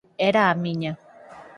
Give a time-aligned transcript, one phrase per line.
[0.29, 0.93] Era a miña...